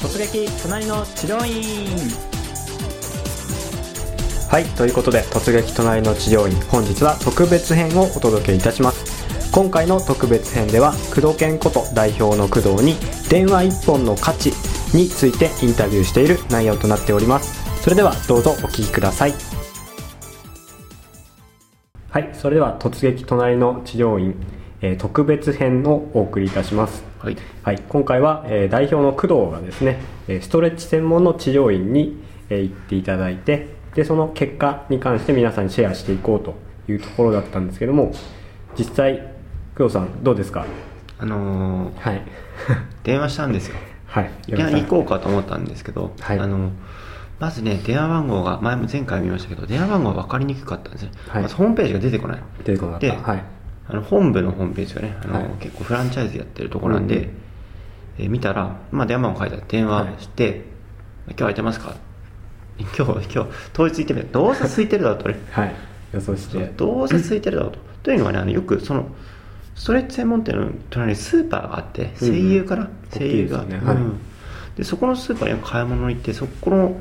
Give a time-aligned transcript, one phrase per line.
[0.00, 1.86] 突撃隣の治療院。
[4.50, 9.50] はいということで突撃隣の治療院本日は特別編をお届けいたします。
[9.52, 12.96] 今回の特別編では工藤健こと代表の工藤に
[13.30, 14.52] 電話一本の価値
[14.94, 17.82] についてインタビューしている内容となっております。
[17.82, 19.34] それではどうぞお聞きください。
[22.10, 24.34] はいそれでは突撃隣の治療院、
[24.82, 27.04] えー特別編をお送りいたします。
[27.20, 27.36] はい。
[27.62, 32.16] はい、今回は、えー代表の工藤がですねえーストレッチ専門の治療院に、
[32.50, 36.54] えー行っていただいてでその結果に関して皆さんにシェアしていこうと
[36.90, 38.12] いうところだったんですけども
[38.78, 39.32] 実際
[39.76, 40.66] 工藤さんどうですか？
[41.18, 42.22] あのーはい。
[43.02, 43.76] 電話したんですよ。
[44.06, 44.30] はい。
[44.48, 46.38] いや行こうかと思ったんですけど、はい。
[46.38, 46.70] あの
[47.40, 51.42] まずね電話番号が前も前回見ましたけど電話番号が分かりにくかったんですね、はい。
[51.42, 52.38] まずホームページが出てこない。
[52.64, 53.06] 出てこなかった。
[53.06, 53.42] ではい
[53.88, 55.16] あの本部のホームページがね。
[55.22, 55.48] あの、はい。
[55.60, 57.28] 結構フランチャイズやってるところなんで、うんうん。
[58.18, 60.64] えー見たら、まあ、電話番号書いてあって電話して、
[61.26, 61.94] 今日空いてますか
[62.78, 62.86] 今
[63.20, 65.74] 日今日当日行ってみてどうせ空いてるだろうとねはい。
[66.12, 66.72] 予想して。
[66.76, 67.78] どうせ空いてるだろうと。
[68.04, 69.06] というのはね、あのよくその
[69.74, 73.96] ストレッチ専門店の隣にスーパーがあって、うん声優かな、声いですよ優が、ねはい。
[73.96, 74.20] うん。
[74.76, 76.96] でそこのスーパーに買い物に行って、そこの、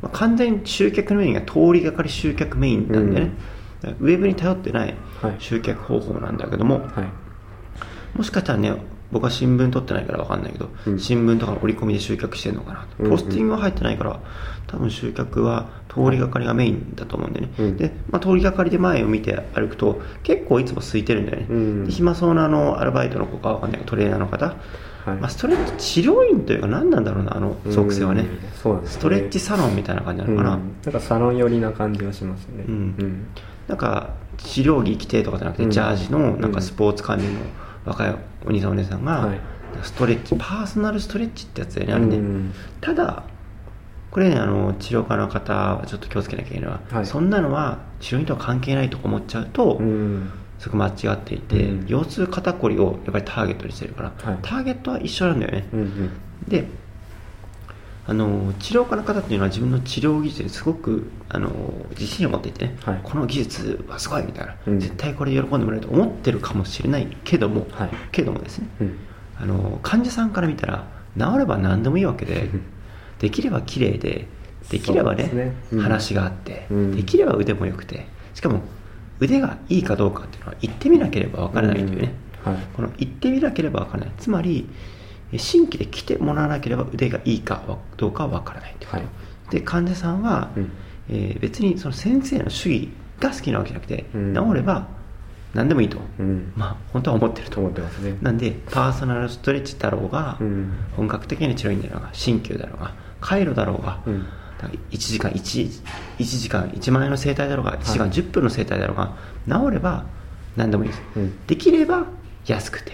[0.00, 3.32] まあ、完全に集客メインが通りがかり集客メインなんでね、だから
[3.88, 5.36] ウェブに頼ってないはい。
[5.38, 8.16] 集客方法なんだけども、はい。
[8.16, 8.74] もしかしたらね、
[9.10, 10.98] 僕は新聞取ってないから分かんないけど、うん。
[10.98, 13.10] 新聞とかの折り込みで集客してるのかなと、うんうん。
[13.12, 14.20] ポスティングは入ってないから、
[14.66, 17.76] 多分集客は通りがかりがメインだと思うんでね、うん。
[17.76, 21.84] でまあ、通りがかりで前を見て歩くと、結構いつも空いてるんだよね、うん。
[21.84, 24.56] で暇そうなあのアルバイトの子か分かんないけど、トレーナーの方、
[25.04, 25.16] はい。
[25.16, 28.22] まあ、ストレッチ治療院というか、何なんだろうな、あの属性はね。
[28.22, 28.28] ね。
[28.84, 30.54] ストレッチサロンみたいな感じなのかな。
[30.54, 30.76] うん。
[30.84, 32.64] なんかサロン寄りな感じがしますね。
[32.66, 32.74] うん。
[32.74, 33.26] うん。
[33.68, 37.40] なんか治療着着てとかじゃなくて、うんジャージのなんかスポーツ関連の
[37.84, 39.40] 若いお兄さんお姉さんが、はい。
[39.82, 42.54] ストレッチパーソナルストレッチってやつだよねあれね、うん。
[42.80, 43.24] ただ
[44.10, 47.06] これねあの治療家の方はちょっと気をつけなきゃいけないのは、はい。
[47.06, 50.30] そんなのは治療院とは関係ないと思っちゃうと、うん
[50.62, 51.86] そこ間違っていて、うん。
[51.88, 54.38] 腰痛肩こりをやっぱりターゲットにしてるから、はい。
[54.42, 56.10] ターゲットは一緒なんだよね、うんうん。
[56.46, 56.64] で
[58.06, 61.50] あの治療家の方っていうのは自分の治療技術にすごくあの
[61.90, 63.00] 自信を持っていてね、はい。
[63.02, 64.78] この技術はすごいみたいな、うん。
[64.78, 67.90] 絶対これ喜んでもらえると思ってるかもしれないけども、はい。
[68.12, 68.98] けどもですねうん。
[69.38, 70.86] あの患者さんから見たら
[71.18, 72.62] 治れば何でもいいわけでうん。
[73.18, 74.28] できれば綺麗で
[74.70, 75.56] できればねね。
[75.72, 75.80] うん。
[75.80, 76.96] 話があって、うん。
[76.96, 78.62] できれば腕も良くてしかも
[79.20, 82.14] 腕がいいかどうかっていうのは言ってみなければわからないというね、
[82.46, 82.52] うん。
[82.52, 82.62] はい。
[82.74, 84.12] この言ってみなければわからない。
[84.18, 84.68] つまり
[85.32, 87.62] え新規で来てもらわなければ腕がいいか
[87.96, 89.06] どうかはわからないということ、はい。
[89.50, 90.72] で患者さんは、うん。
[91.08, 92.88] えー別にその先生の主義
[93.20, 94.34] が好きなわけじゃなくて、うん。
[94.34, 94.88] 治れば
[95.54, 96.52] 何でもいいと、うん。
[96.56, 97.54] まあ本当は思ってると。
[97.54, 98.16] と思ってますね。
[98.22, 100.72] なんでパーソナルストレッチだろうが、うん。
[100.96, 104.00] 本格的な治療院だろうが鍼灸だろうが回路だろうが、
[104.68, 105.82] 1時間 1,
[106.18, 109.16] 1時間1万円の整体だろうが1時間はい10分の整体だろうが、
[109.48, 110.04] 治れば
[110.56, 111.46] 何でもいいです、うん。
[111.46, 112.06] できれば
[112.46, 112.92] 安くて。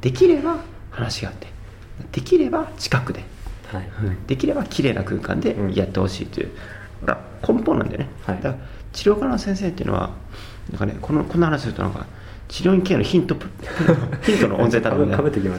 [0.00, 0.58] できれば
[0.90, 1.46] 話があって。
[2.12, 3.24] できれば近くで、
[3.72, 3.88] はい。
[4.26, 5.72] できれば綺麗な空間でうん。
[5.72, 6.48] やってほしいという。
[7.02, 8.40] のが根本なんだよね、はい。
[8.40, 8.54] だ
[8.92, 10.10] 治療科の先生っていうのは
[10.70, 12.06] なんかねこのこんな話するとなんか
[12.48, 13.46] 治療院系のヒントプ
[14.22, 15.16] ヒントの音声だろうね。
[15.16, 15.56] かぶってきま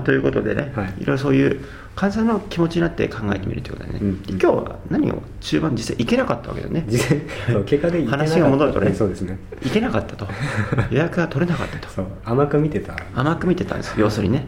[0.00, 0.94] あ、ということでね、はい。
[1.00, 1.64] い、ろいろそういう
[1.96, 4.22] 患者さんの気持ちになって考えてみるということでね、うん。
[4.22, 6.84] で今日は何を中盤実際行けなかったわけだよね。
[6.88, 9.38] 実際結果で話が戻るとねそうですね。
[9.62, 10.26] 行けなかったと。
[10.90, 12.06] 予約が取れなかったと。
[12.24, 12.96] 甘く見てた。
[13.14, 14.46] 甘く見てたんです要するにね。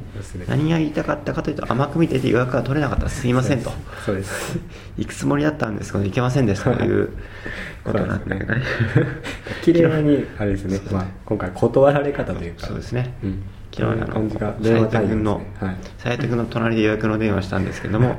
[0.48, 3.70] 何が言いたかったかというと甘く見てて予約が取れなかったすいませんと。
[4.04, 4.58] そうです。
[4.98, 7.10] 行くつもりだったんですけど行けませんでしたという
[7.84, 8.62] ことなんだけどね。
[9.62, 12.66] 綺麗にあれですね、まあ、今回断られ方というか。
[12.66, 13.14] そうですね。
[13.22, 13.42] うん
[13.76, 15.76] 昨日あの感じが斉藤君のはい。
[15.98, 18.16] 斉藤君の隣で予約の電話したんですけども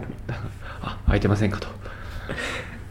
[0.82, 1.68] あ空いてませんかと。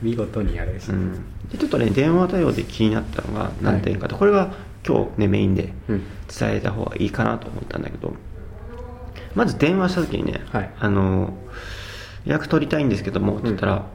[0.02, 4.52] 見事にあれですね、うん、でちょっとね電話対応で気になったのが何点かと、これが
[4.86, 6.02] 今日ねメインでうん。
[6.28, 8.12] 伝えた方がいいかなと思ったんだけど
[9.36, 10.70] まず電話した時にね、はい。
[10.80, 11.34] あの
[12.24, 13.86] 予約取りたいんですけどもって言ったら、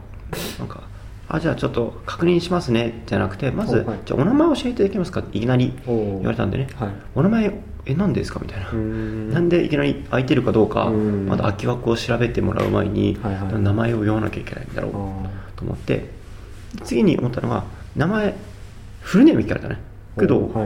[0.60, 0.84] なんか
[1.28, 4.00] あじゃあちょっと確認しますねじゃなくてまず、おはい。
[4.06, 6.90] じゃあお名前教えていただけますかっていきなり言われたんでね、はい。
[7.16, 7.52] お名前
[7.86, 8.40] え何ですか？
[8.42, 8.72] みたいな。
[9.34, 11.26] なんでいきなり空いてるかどうかうん。
[11.28, 13.60] まだ空き枠を調べてもらう前に、はいはい。
[13.62, 14.92] 名前を言わなきゃいけないんだろう。
[15.58, 16.10] と思って
[16.84, 17.64] 次に思ったのが
[17.96, 18.36] 名前
[19.02, 19.78] フルネーム聞かれたね。
[20.20, 20.66] けど、おは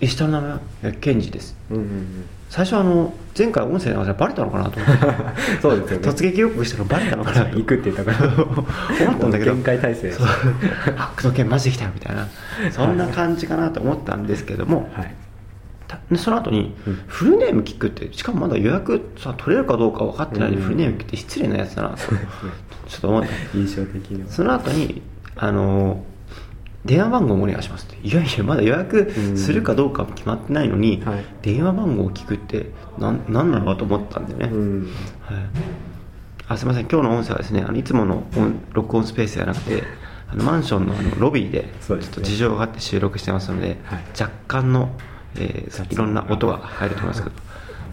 [0.00, 0.08] い。
[0.08, 1.56] 下の名前はえケンジです。
[1.70, 2.24] うんうんうん。
[2.48, 5.06] 最初あの前回音声でバレたのかなと思って。
[5.62, 6.08] そうですよね。
[6.08, 7.56] 突撃予告したのバレたのかなと。
[7.56, 8.34] 行くって言ったから。
[8.44, 9.54] 思ったんだけど。
[9.54, 10.26] 限界体制そう。
[10.96, 12.26] あ工藤健マジで来たよみたいな。
[12.72, 15.04] そんな感じかなと思ったんですけども、はい。
[15.04, 15.25] た
[16.10, 16.94] でその後にうん。
[17.06, 20.62] フルネーム聞くってしかもまだ予約さ取れるかどうか分かってないでうん。
[20.62, 21.96] フルネーム聞くって失礼なやつだなと
[22.88, 23.28] ちょっと思った。
[23.58, 25.02] 印象的にはその後に
[25.36, 26.04] あの
[26.84, 28.06] 電話番号もお願いしますって。
[28.06, 31.24] いやいやまだ予約するかどうかも決まってないのに、はい。
[31.42, 34.88] 電話番号を聞くってなんなんなのかと思ったんだよね、うん。
[35.20, 35.36] はい、
[36.48, 36.86] あすみません。
[36.86, 39.82] 今日の音声はですねあのいつもの音録音スペースじゃなくて
[40.28, 44.04] あのマンションのあのロビーでちょっと事情があって収録してますので、はい。
[44.20, 44.90] 若干の、
[45.38, 47.36] えーいろんな音が入ると思いますけど、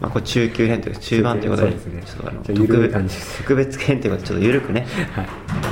[0.01, 4.87] まあ、これ中級編というか中盤ということでちょっとあの特別編ということでちょっと緩くね。
[5.13, 5.27] はい。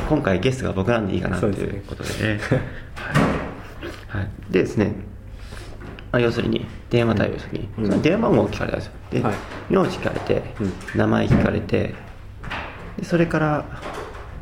[0.09, 2.39] 今回ゲストが僕なんでいいかなといそうことでね。
[4.09, 4.93] はい、はい、でですね、
[6.11, 8.93] まあ、要するに電話対応するに、うん電話番号を聞かれたんですよ。
[9.11, 9.35] で、はい。
[9.69, 10.43] 名字聞かれて、
[10.93, 11.93] う名前聞かれて
[12.97, 13.65] でそれから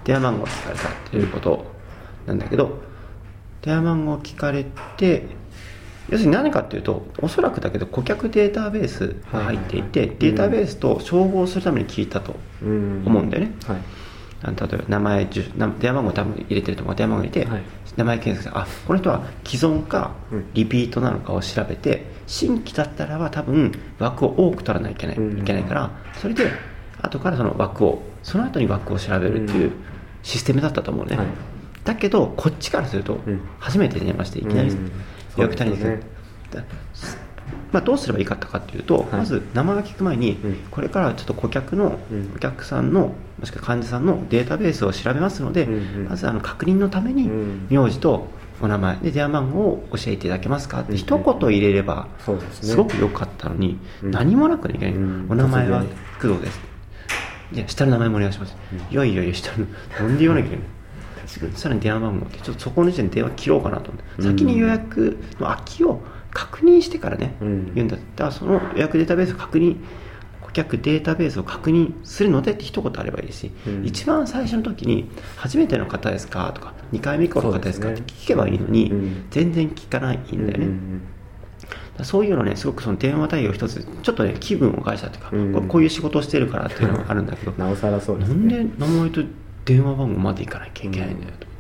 [0.04, 1.66] 電話番号を聞かれたっていうこと
[2.26, 2.80] なんだけど
[3.62, 4.66] 電話番号を聞かれ
[4.98, 5.28] て
[6.10, 13.04] 要するに何かっていうとおそらくだけど顧客データベースが入っていて、データベースと照合するために聞いたとうん。
[13.06, 13.78] 思うんだよね、はい。
[14.46, 17.62] 例えば名前電話番号多分入れてると思う電話番号入れて、はい。
[17.98, 20.46] 名前検索してあこの人は既存かうん。
[20.54, 25.40] リピートなのかを調べて新規だったらば多分枠を多く取らないといけない,、うん。
[25.40, 26.52] いけないからそれで
[27.02, 29.74] 後からその枠をその後に枠を調べるっていううん。
[30.24, 31.28] システムだったと思うね、はい。
[31.84, 33.42] だけどこっちからするとん。
[33.60, 34.92] 初めて電話していきなりうん
[35.38, 36.64] 予約足りないですだ
[37.72, 39.06] まあ、どうすればいいかかっていうと、はい。
[39.12, 40.58] まず名前を聞く前に、うん。
[40.72, 42.34] これからちょっと顧客の、うん。
[42.36, 46.10] お客さんのもしくは患者さんのデータベースを調べますので、うんうん。
[46.10, 47.68] まずあの確認のためにうん。
[47.70, 48.28] 名字と
[48.62, 52.08] お名前で電話番号を教えていただけますかってうん一言入れれば
[52.62, 54.12] すごく良かったのに、うん。
[54.12, 55.28] 何もなくねいけない、うん。
[55.30, 55.84] お名前は
[56.22, 56.60] 工藤です。
[57.52, 58.80] じゃあ下の名前もお願いします、うん。
[58.80, 59.68] いやいやいや下の
[60.00, 60.66] なんで言わなきゃいけない
[61.56, 64.24] さらに電話番号ってちょっとそこの時点で電話切ろうかなと思って、うん。
[64.26, 67.74] 先に予約の空きを確認してからね、うん。
[67.76, 69.78] 言うんだったらその予約データベースを確認
[70.42, 73.86] 顧客データベースを確認するのでって一言あればいいし、うん。
[73.86, 79.26] 一番最初の時に「初めての方ですか?」とか「2回目以降の方ですか?」って聞けばいいのに、うん。
[79.30, 81.02] 全然聞かないんだよね、うん
[82.04, 85.68] そういうのねすごくその電話対応一つちょっとね気分を害したというか、うん。
[85.68, 87.52] こういう仕事をしてるからっていうのがあるんだけど。
[87.58, 89.22] なおさらそうですなんねで名前と
[89.66, 91.52] 電話番号までいかなきゃいけないんだよとね、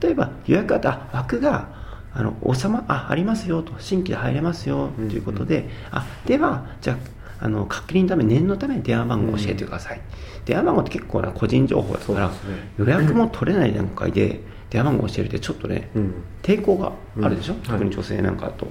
[0.00, 1.68] 例えば予約があ枠が
[2.14, 3.72] あの収まあありますよと。
[3.78, 6.94] 新規で入れますよということで、あではじゃ
[7.40, 10.00] ああの確認のため念のために電話番号を教えてください、
[10.44, 12.34] 電話番号って結構な個人情報だから、ね。
[12.78, 16.14] 予約も取れない段階で電話番号を教えるってちょっとね、うん。
[16.42, 16.92] 抵抗が
[17.24, 17.60] あるでしょ、うん。
[17.60, 18.66] 特に女性なんかだと、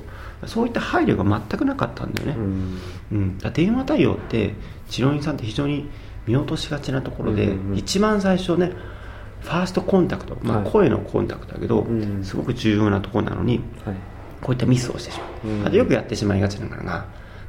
[0.45, 2.79] そういった配慮が全くなかったんだよね、うん。
[3.11, 4.53] うん、だ電話対応って
[4.89, 5.89] 治療院さんって非常に
[6.27, 8.71] 見落としがちなところで、うんうん一番最初ね
[9.41, 10.71] ファーストコンタクト、まあ、はい。
[10.71, 13.95] 声のコンタクトだけど、うんすごく重要なところなのにはい。
[14.41, 17.05] こういったミスをしてしまう、うんあとよくやってしまいがちなのが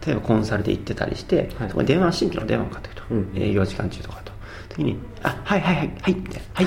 [0.06, 1.68] 例えばコンサルで行ってたりして、はい。
[1.68, 4.32] そこに電話新規の電話がかかってくると、うん営業時間中とかと。
[4.70, 6.66] 時に「あはいはいはいはい」みたいな「はい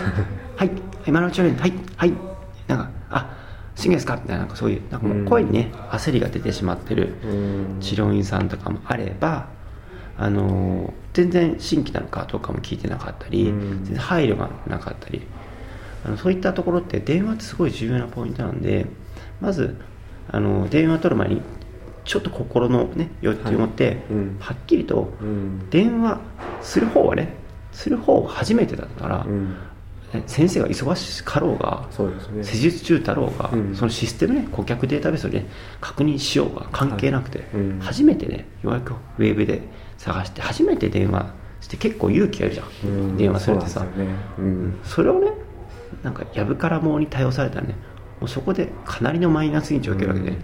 [0.58, 0.72] はい
[1.08, 2.14] 今のうちにはいはい」
[2.68, 3.38] なんか「あ
[3.76, 7.28] 新規ですか?」みたいななんかそういうなんかもう声にね焦りが出てしまってるう
[7.78, 7.80] ん。
[7.80, 9.48] 治療院さんとかもあれば、
[10.22, 13.84] あのー全然新規なのかどうかも聞いてなかったり、うん。
[13.84, 15.22] 全然配慮がなかったり。
[16.06, 18.88] あのそういったところって電話ってすごい重要なポイントなんで
[19.40, 19.76] まず
[20.30, 21.42] あの電話取る前に
[22.06, 23.98] ちょっと心のね余地を持って、はい。
[24.12, 24.38] うん。
[24.40, 25.70] はっきりとうん。
[25.70, 26.20] 電話
[26.62, 27.36] する方はね
[27.74, 29.26] する方が初めてだったら、
[30.28, 31.88] 先生が忙しかろうが
[32.32, 32.44] ね。
[32.44, 33.76] 施術中だろうが、うん。
[33.76, 35.46] そのシステムね顧客データベースをね
[35.82, 37.48] 確認しようが関係なくて、はい。
[37.56, 37.80] うん。
[37.80, 39.62] 初めてねようやくウェブで
[40.02, 41.32] 探して初めて電話
[41.62, 43.18] して結構勇気あるじゃん、うん。
[43.18, 43.82] 電話するってさ。
[43.82, 43.88] ね。
[44.40, 44.80] うん。
[44.84, 45.32] それをね
[46.02, 47.76] なんかやぶから棒に対応されたらね
[48.20, 50.38] もうそこでかなりのマイナス印象を受けるわけで、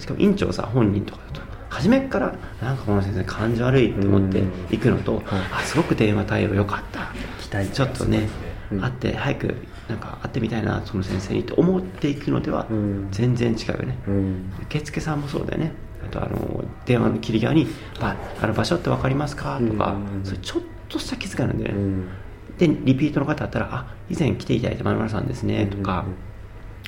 [0.00, 5.24] しかも院長さ本人とかだと初めっからなんかこの先生感じ悪いって思って行くのと、はい。
[5.52, 7.12] あすごく電話対応良かった。
[7.40, 8.28] 期待ちょっとね、
[8.72, 8.80] うん。
[8.80, 9.54] 会って早く
[9.88, 13.08] なんか会ってみたいなその先生にと思っていくのではうん。
[13.10, 14.52] 全然違うよね、うん。
[14.62, 15.72] 受付さんもそうだよね
[16.04, 17.66] あとあの電話の切り際に
[18.00, 20.24] 「ああの場所って分かりますか?」とか、うん。
[20.24, 22.08] そういうちょっとした気遣いなんだよね、うん。
[22.56, 26.04] でリピートの方だったら「あ以前来ていただいた丸々さんですね」とか、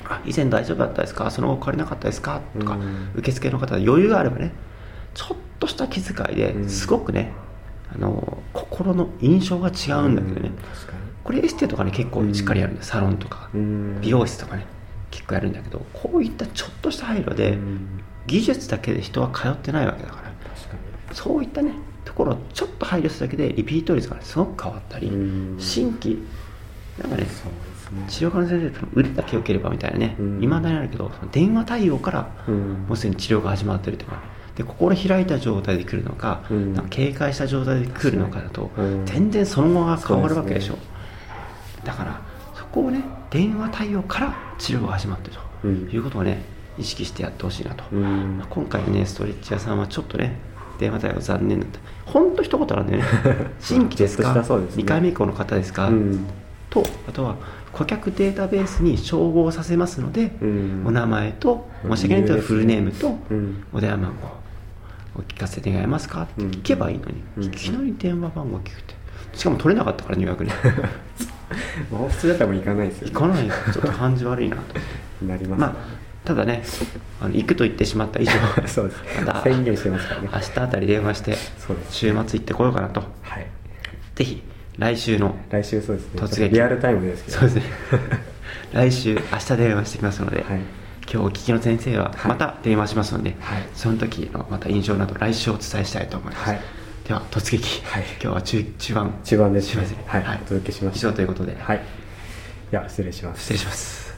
[0.05, 1.29] あ以前大丈夫だったですか？
[1.29, 2.41] その後借りなかったですか？
[2.59, 3.09] とか、うん。
[3.15, 4.53] 受付の方で余裕があればね
[5.13, 6.69] ちょっとした気遣いでうん。
[6.69, 7.31] すごくね、
[7.93, 10.51] あの心の印象が違うんだけどね、
[11.23, 14.01] これエステとかね結構しっかりやるんだよ、サロンとか、うん。
[14.01, 14.65] 美容室とかね
[15.11, 17.87] 結構やるんだけどこういったちょっとした配慮で、うん
[18.27, 20.31] 技術だけで人は通ってないわけだから。
[21.13, 21.73] そういったね
[22.05, 25.59] ところをちょっと配慮するだけでリピート率が、ね、すごく変わったり、うん。
[25.59, 26.17] 新規
[27.01, 27.25] なんかね
[28.07, 30.39] 治療科の先生って腕だけ良ければみたいなね、うん。
[30.39, 32.85] 未だにあるけどその電話対応からうん。
[32.87, 34.21] もうすでに治療が始まってるとか
[34.55, 36.73] でで心開いた状態で来るのか,、うん。
[36.75, 39.05] か警戒した状態で来るのかだと、うん。
[39.05, 40.73] 全然その後が変わるわけでしょ。
[40.73, 40.79] そう
[41.81, 42.21] でだから
[42.53, 45.89] そこをね電話対応から治療が始まってるとうん。
[45.91, 46.43] いうことをね
[46.77, 48.37] 意識してやってほしいなと、うん。
[48.37, 50.37] まあ今回ねストレッチ屋さんはちょっとね
[50.79, 51.79] 電話対応残念だった。
[52.11, 53.05] ほんと一言なんだよね。
[53.59, 54.33] 新規ですか？
[54.33, 54.83] ですね。
[54.83, 56.25] 2回目以降の方ですか、うん。
[56.69, 57.35] とあとは
[57.71, 60.83] 顧客データベースに照合させますので、うん。
[60.85, 63.63] お名前と申し訳ないけどフルネームとうん。
[63.73, 64.41] お電話番号
[65.15, 66.23] お聞かせ願えますか？
[66.23, 67.43] って聞けばいいのに、うん。
[67.43, 68.95] いきなり電話番号聞くって。
[69.33, 70.51] しかも取れなかったから入学に。
[71.91, 74.61] まあ普通だったらもう行かないですよ、行かないちょっと感じ悪いなと。
[75.25, 75.75] なります、まあ
[76.23, 76.63] ただね
[77.19, 78.31] あの行くと言ってしまった以上
[78.67, 79.25] そうです。
[79.25, 80.29] また宣言してますからね。
[80.31, 81.37] 明日あたり電話して
[81.89, 83.03] 週末行ってこようかなと。
[83.21, 83.47] はい。
[84.15, 84.43] ぜひ
[84.77, 86.21] 来週の来週そうですね。
[86.21, 86.53] 突撃。
[86.53, 87.37] リアルタイムですけど。
[87.39, 87.63] そうですね。
[88.73, 90.45] 来週明日電話してきますので、はい。
[91.11, 92.29] 今日お聞きの先生ははい。
[92.29, 93.63] また電話しますので、はい。
[93.73, 96.59] その時のまた印象など来週お伝えしたいと思います、はい。
[97.07, 98.03] では突撃、はい。
[98.21, 99.13] 今日は中中盤。
[99.23, 99.85] 中盤ですね。
[100.05, 100.39] はい、はい。
[100.43, 101.07] お届けしま以した。
[101.07, 101.77] 上ということで、はい。
[101.77, 103.41] いや失礼します。
[103.41, 104.10] 失礼します